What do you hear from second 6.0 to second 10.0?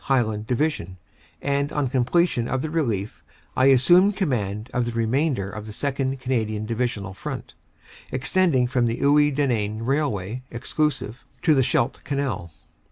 Cana dian Divisional front, extending from the Iwuy Denain